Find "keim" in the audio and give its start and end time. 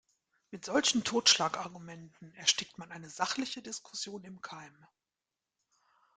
4.41-4.75